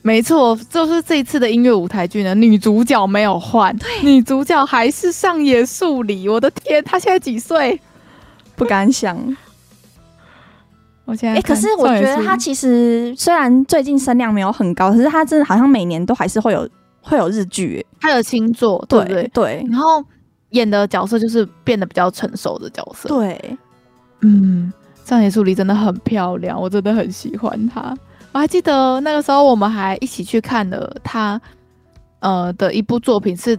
[0.00, 6.28] 没错，就是这一次的音乐舞台剧呢，女主角没有换，女主角还是上野树里。
[6.28, 7.80] 我的天，她现在几岁？
[8.54, 9.36] 不敢想。
[11.06, 16.68] 我现在哎、欸，可是我觉得他其实虽然最近声量没有很高，可是他真的好像每年都还是会有
[17.00, 19.22] 会有日剧，他有新作，对不对？
[19.28, 20.04] 对，对，然后
[20.50, 23.08] 演的角色就是变得比较成熟的角色。
[23.08, 23.58] 对，
[24.20, 24.72] 嗯，
[25.04, 27.96] 上野树里真的很漂亮，我真的很喜欢她。
[28.32, 31.40] 我还记得那个时候，我们还一起去看了他，
[32.18, 33.56] 呃的一部作品是，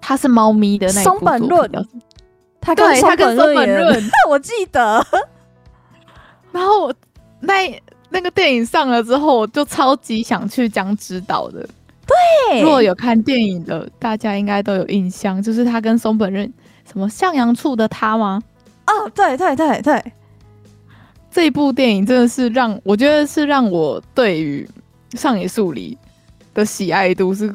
[0.00, 1.86] 他是猫咪的那一部作品，松本润，
[2.60, 5.04] 他跟他跟松本润， 我记得。
[6.56, 6.94] 然后我
[7.38, 11.68] 那那个电影上了之后，我就超级想去江之岛的。
[12.06, 16.50] 对，如果有看电影的，大家应该都有印象，就是他跟松本润
[16.90, 18.42] 什么向阳处的他吗？
[18.86, 20.12] 哦，对对对对。
[21.30, 24.66] 这一部电影真的是让我觉得是让我对于
[25.12, 25.98] 上野树里
[26.54, 27.54] 的喜爱度是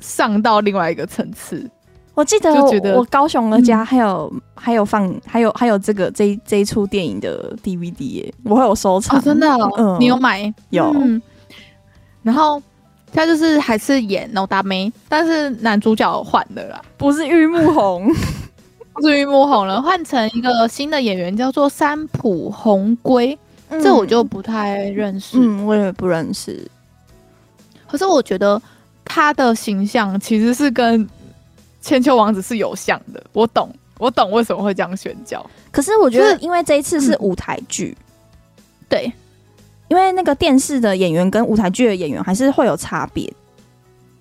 [0.00, 1.70] 上到另外一个层次。
[2.18, 9.16] 我记得我，我高雄的家还有、嗯、还有放还有还有这个这一这一出电影的 DVD 耶，我会有收藏。
[9.16, 10.52] 哦、真的、哦，嗯，你有买？
[10.70, 10.92] 有。
[10.96, 11.22] 嗯、
[12.24, 12.60] 然后
[13.12, 18.12] 他就是还是演 Nodame，但是男主角换的啦，不是玉木宏。
[18.94, 25.38] 不是玉木宏了，换成一个新的演员，叫做三浦宏规，嗯、这我就不太认识。
[25.38, 26.68] 嗯，我也不认识。
[27.88, 28.60] 可是我觉得
[29.04, 31.08] 他的形象其实是跟
[31.80, 33.22] 千秋王子是有像的。
[33.32, 35.44] 我懂，我懂为什么会这样选角。
[35.70, 38.04] 可是我觉得，因为这一次是舞台剧，嗯、
[38.88, 39.12] 对，
[39.88, 43.32] 因为那个电视的演员跟舞台剧的演员还是会有差别。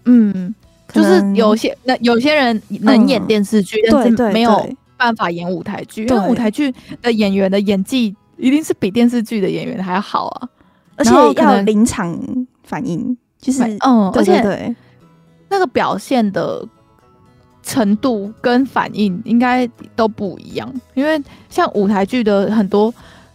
[0.05, 0.53] 嗯。
[0.93, 10.49] 就是有些那有些人能演电视剧，嗯、但是没有办法演舞台剧，因为舞台剧的演员的演技一定是比电视剧的演员还要好啊，
[10.95, 12.17] 而且要临场
[12.63, 14.73] 反应，就是嗯，而且对，
[15.49, 16.65] 那个表现的
[17.67, 22.93] 程度跟反应应该都不一样，因为像舞台剧的很多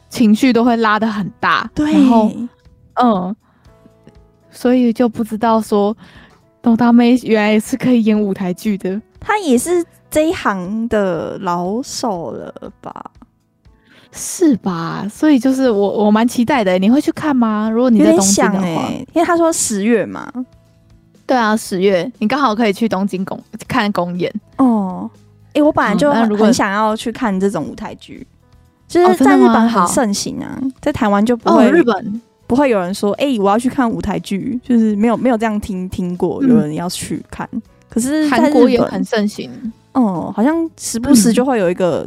[0.08, 2.32] 情绪都会拉的很大，对，然后
[2.94, 3.36] 嗯，
[4.50, 5.96] 所以就不知道说。
[6.64, 13.04] 董大妹原来也是可以演舞台剧的，她也是这一行的老手了吧？
[14.12, 15.04] 是吧？
[15.10, 17.68] 所以就是我我蛮期待的，你会去看吗？
[17.68, 20.32] 如果你在东京的话，欸、因为他说十月嘛，
[21.32, 25.10] 对啊，十月你刚好可以去东京公看公演哦。
[25.48, 28.26] 哎、欸，我本来就很想要去看这种舞台剧，
[28.86, 32.20] 就是在日本很盛行啊，在台湾就不会、哦、日本。
[32.44, 37.48] 不会有人说：“哎、欸，我要去看舞台剧。”就是没有没有这样听听过有人要去看。
[37.52, 39.50] 嗯、可是韩国也很盛行，
[39.92, 42.06] 哦、嗯，好像时不时就会有一个，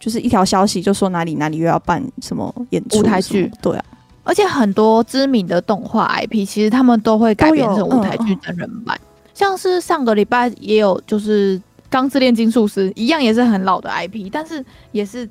[0.00, 3.52] 就是一条消息，就说哪里哪里又要办什么演出舞台剧。
[3.60, 3.84] 对啊，
[4.24, 8.98] 而且很多知名的动画 IP，其实他们都会改编成舞台剧真人版。
[9.00, 11.56] 嗯、像是上个礼拜也有，就是
[11.88, 15.28] 《钢之炼金术师》，一样也是很老的 IP，但是也是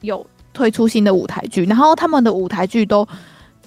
[0.00, 3.06] 有推出新的舞台剧，然后他们的舞台剧都。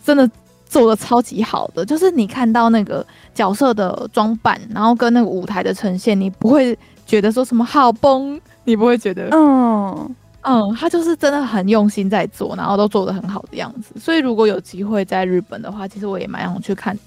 [0.06, 0.30] 真的
[0.66, 13.94] 做的超级好的，就是你看到那个角色的装扮，然后跟那个舞台的呈现，你不会觉得说什么好崩，你不会觉得，嗯嗯，他就是真的很用心在做，然后都做的很好的样子。
[14.00, 16.98] 所以如果有机会在日本的话，其实我也蛮想去看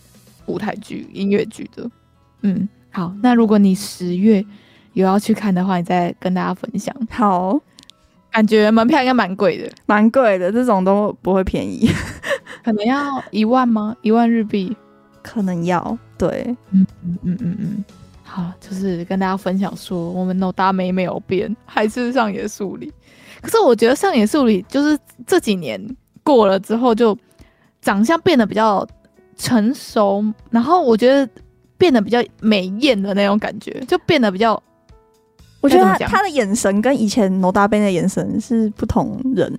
[0.46, 1.90] 舞台剧、音乐剧的。
[2.42, 4.44] 嗯，好，那如果你十月
[4.94, 6.94] 有要去看的话，你再跟大家分享。
[7.10, 7.60] 好，
[8.32, 11.90] 感觉门票应该蛮贵的，蛮贵的，这种都不会便宜，
[12.64, 13.94] 可能要一万吗？
[14.02, 14.74] 一万日币？
[15.22, 15.98] 可能要。
[16.16, 17.84] 对，嗯嗯嗯嗯嗯。
[18.22, 22.92] 好，就是跟大家分享说，我们 No 大没没有变，还是上野树里。
[23.46, 25.80] 可是我觉得上野树里就是这几年
[26.24, 27.16] 过了之后，就
[27.80, 28.84] 长相变得比较
[29.36, 31.30] 成熟，然后我觉得
[31.78, 34.60] 变得比较美艳的那种感觉，就变得比较。
[35.60, 39.56] 我觉得他，他的眼神跟以前 No 大 Ben 的眼神是不同人，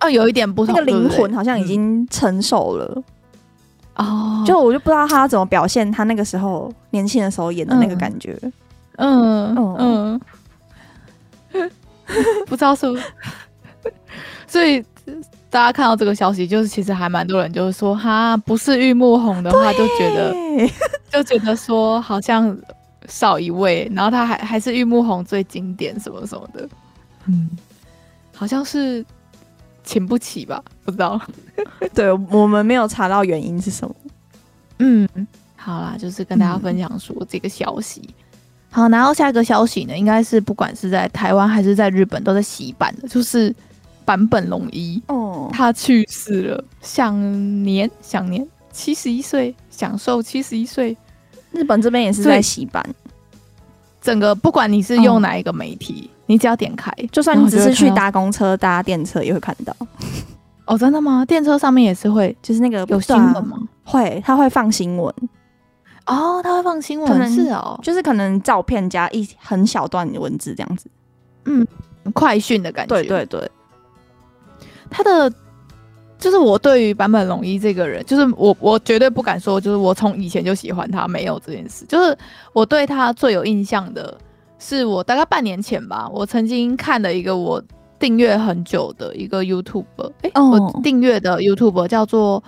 [0.00, 2.92] 哦，有一点不同，那个灵魂好像已经成熟了。
[2.96, 3.04] 嗯
[3.96, 8.38] 哦，就我就不知道他怎么表现他那个时候年轻的时候演的那个感觉，
[8.96, 10.20] 嗯嗯
[11.52, 11.70] 嗯，
[12.46, 13.04] 不知道是不是，
[14.46, 14.84] 所以
[15.48, 20.34] 大家看到这个消息，就是其实还蛮多人就是说，哈，不是玉木宏的话，就觉得
[21.10, 22.56] 就觉得说好像
[23.08, 26.68] 少一位，然后他还还是玉木宏最经典什么什么的，
[27.26, 27.50] 嗯，
[28.34, 29.04] 好像是。
[29.82, 30.62] 请不起吧？
[30.84, 31.20] 不知道，
[31.94, 33.94] 对，我们没有查到原因是什么。
[34.78, 35.08] 嗯，
[35.56, 38.02] 好啦，就是跟大家分享说这个消息。
[38.06, 38.14] 嗯、
[38.70, 43.54] 好，然后下一个消息呢，应该是不管是在台湾还是在日本都在洗版的，就是
[44.04, 47.14] 坂本龙一哦，他去世了，享
[47.62, 50.96] 年享年七十一岁，享受七十一岁。
[51.52, 52.84] 日本这边也是在洗版，
[54.00, 56.08] 整个不管你是用哪一个媒体。
[56.14, 59.74] 哦你只要点开，就算你只是去搭公车、搭电车，也会看到。
[60.64, 61.24] 哦，真的吗？
[61.24, 63.58] 电车上面也是会，就是那个有新闻吗？
[63.82, 65.12] 会，他会放新闻。
[66.10, 70.90] 哦，他会放新闻，是哦，就是可能照片加一很小段文字这样子。
[71.44, 71.66] 嗯，
[72.12, 72.94] 快讯的感觉。
[72.94, 73.50] 对对对，
[74.90, 75.32] 他的
[76.18, 81.84] 就是我对于坂本龙一这个人，就是我我绝对不敢说，就是我从以前就喜欢他，没有这件事。
[81.86, 82.16] 就是
[82.52, 84.18] 我对他最有印象的。
[84.62, 87.64] 是我大概半年前吧，我曾经看了一个我
[87.98, 89.86] 订阅很久的一个 YouTube，
[90.20, 90.52] 哎、欸，oh.
[90.52, 92.44] 我订阅的 YouTube 叫做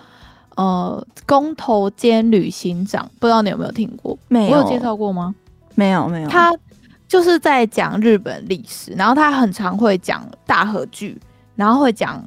[0.56, 4.18] 呃公头兼旅行长，不知道你有没有听过？
[4.28, 5.34] 没有，我有介绍过吗？
[5.74, 6.28] 没有，没有。
[6.28, 6.54] 他
[7.08, 11.20] 就是在讲日本历史，然后他很常会讲大和剧，
[11.56, 12.24] 然后会讲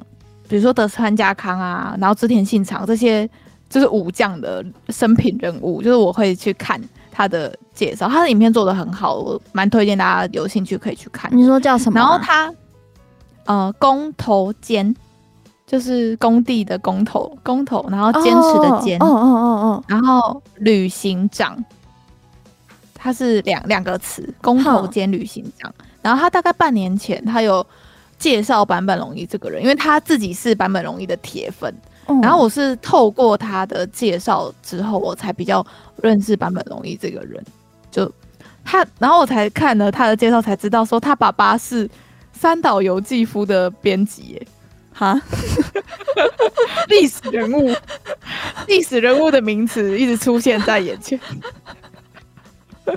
[0.48, 3.28] 比如说德川家康啊，然后织田信长这些
[3.68, 6.80] 就是武将的生平人物，就是我会去看。
[7.18, 11.30] 他的介绍，他的影片做的很好，我蛮推荐大家有兴趣可以去看。
[11.34, 12.02] 你说叫什么啊？
[12.02, 12.54] 然后他，
[13.46, 14.94] 呃，公头兼
[15.66, 21.62] 就是工地的工头，工头，然后坚持的坚，哦哦哦哦，然后旅行长，
[22.94, 25.74] 他是两两个词，工头兼旅行长。
[26.02, 27.66] 然后他大概半年前，他有
[28.16, 31.74] 介绍坂本龙一这个人，因为他自己是坂本龙一的铁粉。
[32.22, 35.66] 然后我是透过他的介绍之后，我才比较
[36.00, 37.44] 认识坂本龙一这个人。
[37.90, 38.08] 就
[38.64, 41.90] 他，然后我才看了他的介绍，才知道说他爸爸是
[42.32, 44.46] 三岛由纪夫的编辑耶。
[44.96, 45.20] 哈，
[46.88, 47.70] 历史人物，
[48.66, 51.20] 历史人物的名词一直出现在眼前。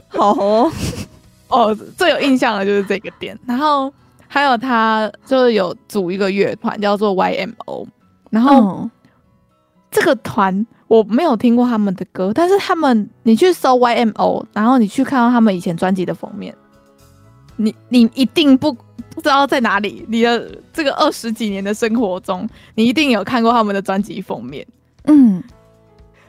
[0.08, 0.72] 好哦，
[1.50, 3.38] 哦，最有印象的就是这个点。
[3.46, 3.94] 然后
[4.28, 7.86] 还有他就是有组一个乐团叫做 YMO，
[8.30, 8.62] 然后。
[8.62, 8.92] 嗯
[9.92, 16.56] 这个团我没有听过他们的歌，但是他们你去搜 YMO，然后你去看到他们以前专辑的封面，
[17.60, 24.66] 你你一定不不知道在哪里，你的这个二十几年的生活中，你一定有看过他们的专辑封面。
[25.04, 25.44] 嗯，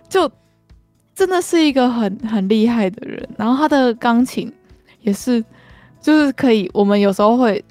[0.08, 0.30] 就
[1.14, 4.52] 真的是一个很很厉害的人，然后他的钢琴
[5.02, 5.44] 也是，
[6.00, 7.64] 就是可以，我们有时候会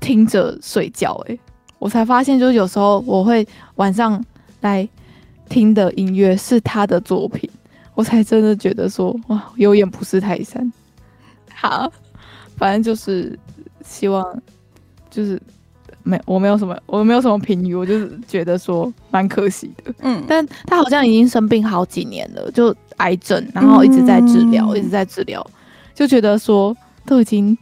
[0.00, 1.14] 听着睡觉。
[1.28, 1.40] 诶，
[1.78, 4.22] 我才发现，就是有时候我会晚上
[4.60, 4.88] 来。
[5.50, 7.48] 听的音乐是他的作品，
[7.94, 10.70] 我才真的觉得说哇，有眼不识泰山。
[11.54, 11.90] 好，
[12.58, 13.38] 反正就是
[13.84, 14.42] 希望，
[15.08, 15.40] 就是
[16.02, 19.94] 没我没有什么，我没有什么评语，我就是觉得说蛮可惜的。
[20.00, 25.44] 嗯，但他好像已经生病好几年了，就癌症，然后一直在治疗，嗯、一直在治疗，
[25.94, 27.56] 就觉得说都已经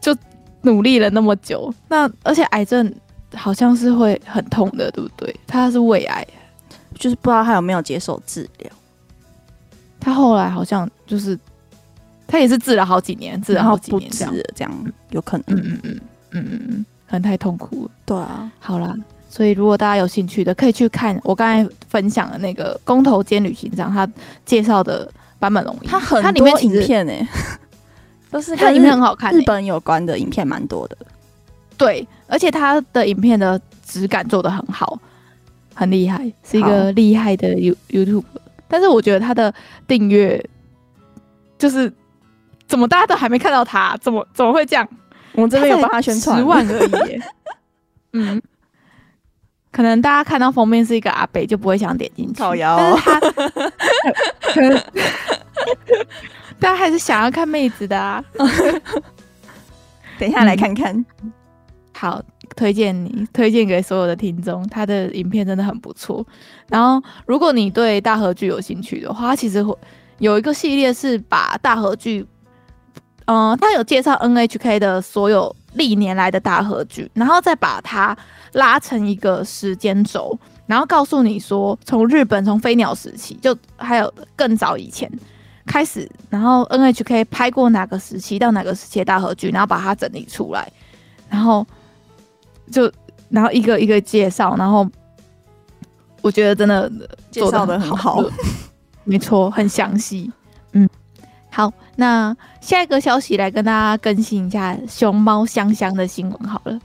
[0.00, 0.16] 就
[0.62, 2.94] 努力了那么久，那而且癌症
[3.34, 5.34] 好像是会很痛的，对不对？
[5.46, 6.26] 他是胃癌。
[6.94, 8.70] 就是不知道他有没有接受治疗，
[9.98, 11.36] 他后来好像就是
[12.32, 17.90] 他也是治了好几年，治了好几年这样，这样有可能，嗯嗯嗯嗯嗯嗯，可能太痛苦了。
[18.06, 18.96] 对啊，好啦，
[19.28, 24.08] 所以如果大家有兴趣的，可以去看我刚才分享的那个工头兼旅行长他
[24.46, 25.06] 介绍的
[25.38, 27.28] 版本龙一，他很多影片呢、欸，
[28.30, 30.96] 都是他里面很好看、欸，日本有关的影片蛮多的，
[31.76, 34.98] 对，而且他的影片的质感做的很好。
[35.74, 38.24] 很厉害，是一个厉害的 You YouTube，
[38.68, 39.52] 但是我觉得他的
[39.88, 40.44] 订阅
[41.56, 41.90] 就是
[42.72, 43.94] 怎么大家都还没看到他？
[43.98, 44.88] 怎么怎么会这样？
[45.32, 47.20] 我这边有帮他宣传，十万而已。
[48.14, 48.40] 嗯，
[49.70, 52.40] 可能大家看到封面是一个阿北，就不会想点进去。
[52.40, 52.98] 靠腰哦、
[54.54, 54.96] 但是他
[56.58, 58.24] 大家还是想要看妹子的啊。
[60.18, 60.96] 等一下来看看。
[61.22, 61.30] 嗯、
[61.94, 62.22] 好，
[62.56, 64.66] 推荐你，推荐给所有的听众。
[64.70, 66.26] 他的影片真的很不错。
[66.70, 69.76] 然后，如果你对大和剧有兴趣的话，其实会
[70.20, 72.26] 有一个系列是把大和剧。
[73.26, 78.16] 嗯、呃，他有介绍 NHK 的所有历年来的大合剧，然后再把它
[78.52, 85.10] 拉成一个时间轴，然后告诉你说，从日本从飞鸟时期就还有更早以前
[85.66, 90.70] 开始，然后 NHK 拍过哪个时期到哪个时期的大合剧，然后把它整理出来，
[91.28, 91.66] 然后
[92.70, 92.90] 就
[93.28, 94.86] 然后一个一个介绍，然后
[96.20, 96.90] 我觉得真的
[97.30, 98.22] 做绍得很好，
[99.04, 100.41] 没错，很详细，嗯。
[101.54, 106.80] 好，那下一个消息来跟大家更新一下熊猫香香的新闻好了。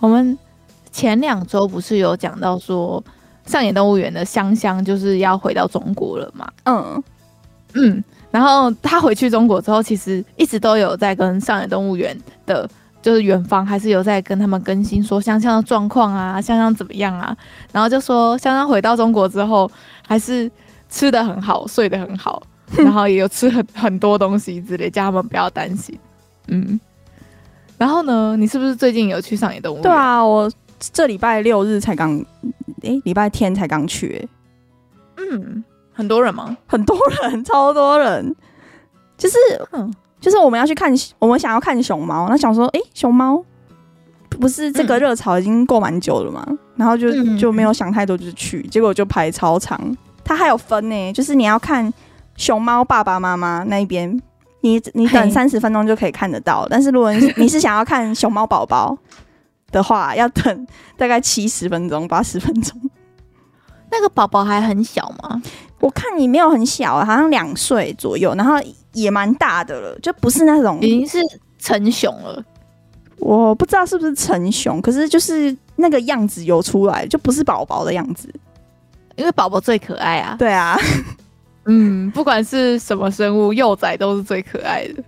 [0.00, 0.36] 我们
[0.90, 3.02] 前两周不是有讲到说
[3.46, 6.50] 上野动物园的香香就是要回到中国了嘛？
[6.64, 7.02] 嗯
[7.74, 12.68] 嗯，然后他回去中国之后，其实一直都有在跟上野动物园的，
[13.00, 17.36] 就是远方还是有在跟他们更新说香香的状况啊，香香怎么样啊？
[17.70, 19.70] 然后就说香香回到中国之后，
[20.04, 20.50] 还是
[20.90, 22.42] 吃的很好，睡得很好。
[22.76, 25.98] 然后也有吃很 很多东西之类，叫他们不要担心。
[26.48, 26.78] 嗯，
[27.78, 29.82] 然后呢，你是不是最近有去上野动物园？
[29.82, 32.18] 对啊，我这礼拜六日才刚，
[32.82, 34.28] 哎，礼拜天才刚去。
[35.16, 36.56] 嗯，很多人吗？
[36.66, 38.34] 很多人，超多人。
[39.16, 39.36] 就是，
[39.72, 43.44] 嗯，就是我们要去看，我们想要看熊猫，那想说，哎，熊猫
[44.28, 46.44] 不是这个热潮已经过蛮久了嘛？
[46.48, 49.96] 嗯、然后就就没有想太多，就是去，结果就排超长。
[50.24, 51.92] 它还有分呢，就是你要看。
[52.36, 54.20] 熊猫爸爸妈妈那一边，
[54.60, 56.66] 你你等三十分钟就可以看得到。
[56.68, 58.96] 但是如果 你是想要看熊猫宝宝
[59.70, 60.66] 的话，要等
[60.96, 62.78] 大概七十分钟、八十分钟。
[63.90, 65.42] 那个宝宝还很小吗？
[65.78, 68.54] 我看你没有很小，好像两岁左右，然后
[68.92, 71.18] 也蛮大的了，就不是那种已经是
[71.58, 72.42] 成熊了。
[73.18, 78.32] 我不知道是不是成熊，可是就是那个样子有出来，就不是宝宝的样子。
[79.16, 80.36] 因为宝宝最可爱啊。
[80.38, 80.78] 对啊。
[81.64, 85.02] 嗯，不管是什么生物，幼崽都是最可爱的。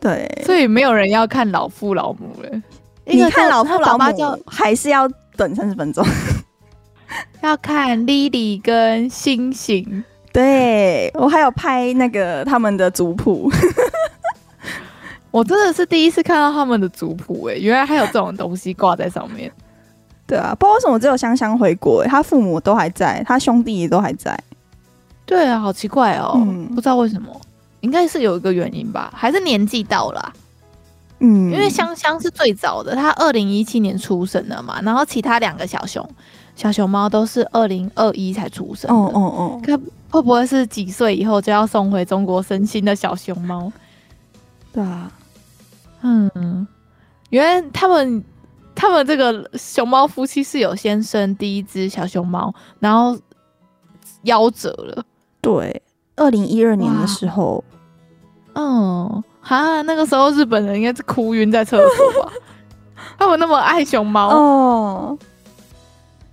[0.00, 2.62] 对，所以没有人要看老父老母了。
[3.04, 6.04] 你看老父老母就 还是要等三十分钟。
[7.42, 10.04] 要看莉莉跟星星。
[10.32, 13.50] 对，我还有拍那个他们的族谱。
[15.30, 19.50] 我真的是第一次看到他们的族谱，哎，原来还有这种东西挂在上面。
[20.26, 24.38] 对啊，不知道为什么只有香香回国，哎，他父母都还在，他兄弟也都还在。
[25.28, 27.28] 对啊，好奇怪哦，嗯、不知道为什么，
[27.80, 30.32] 应该是有一个原因吧，还是年纪到了、啊？
[31.20, 36.08] 嗯，因为香香是最早的，他二零一七年出生的嘛，然后其他两个小熊
[36.56, 38.96] 小熊猫都是二零二一才出生的。
[38.96, 39.78] 哦哦哦，看
[40.10, 43.70] 会不会是几岁以后就要送回中国生新的小熊猫？
[44.72, 45.12] 对啊，
[46.00, 46.66] 嗯，
[47.28, 48.24] 原来他们
[48.74, 53.18] 他们这个熊猫夫妻是有先生第一只小熊猫，然后
[54.24, 55.04] 夭折了。
[55.40, 55.82] 对，
[56.16, 57.62] 二零一二年的时候，
[58.54, 62.32] 嗯，哈，那个时候日本人应该是哭晕在厕所吧？
[63.16, 65.18] 他们那么爱熊猫哦。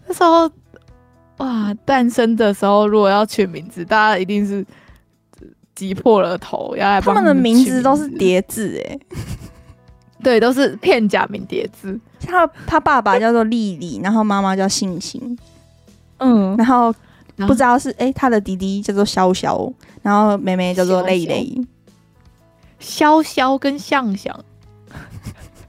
[0.07, 0.49] 那时候，
[1.37, 4.65] 哇，诞生的时候如果要取名字，大家一定是
[5.75, 8.99] 挤破了头要来帮他们的名字都是叠字哎，
[10.23, 11.99] 对，都是片假名叠字。
[12.19, 15.37] 他他爸爸叫做莉莉，然后妈妈叫星星，
[16.17, 16.93] 嗯，然后。
[17.37, 19.71] 不知道是哎、欸，他的弟弟叫做潇潇，
[20.01, 21.53] 然后妹妹叫做蕾蕾。
[22.79, 24.37] 潇潇跟向向，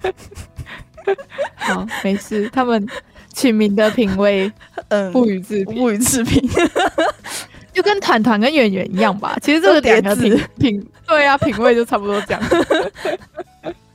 [1.54, 2.48] 好，没事。
[2.50, 2.86] 他们
[3.32, 4.52] 取名的品味，
[4.88, 6.46] 嗯，不予置不予置评，
[7.72, 9.38] 就跟团团跟圆圆一样吧。
[9.40, 12.42] 其实这个两个品品，对啊，品味就差不多这样。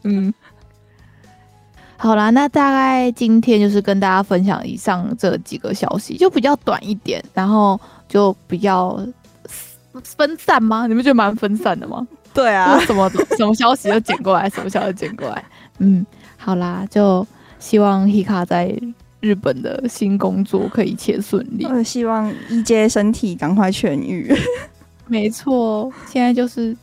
[0.03, 0.33] 嗯。
[2.01, 7.79] 好啦，那大概今天就是跟大家分享以上这几个消息，就比较短一点，然后
[8.09, 8.99] 就比较
[10.03, 10.87] 分散吗？
[10.87, 12.07] 你们觉得蛮分散的吗？
[12.33, 15.45] 对啊， 什么什么消息就捡过来，什么消息捡 过来。
[15.77, 16.03] 嗯，
[16.37, 17.25] 好啦，就
[17.59, 18.75] 希望 Hika 在
[19.19, 21.67] 日本的新工作可以一切顺利。
[21.67, 24.35] 我希望一阶身体赶快痊愈。
[25.05, 26.75] 没错，现在就是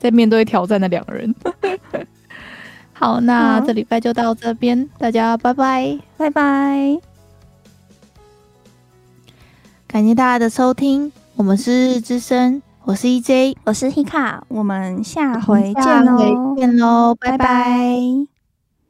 [0.00, 1.32] 在面对挑战的两人。
[3.02, 7.00] 好，那这礼拜就到这边，大家拜拜，拜拜，
[9.88, 17.38] 感谢大家的收听，我们是日日之声我是 EJ，我是 Hika，我们下回见喽，见喽，拜拜。
[17.38, 18.31] 拜拜。